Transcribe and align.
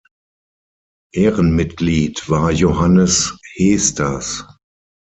Ehrenmitglied 1.13 2.27
war 2.27 2.49
Johannes 2.51 3.37
Heesters. 3.53 4.47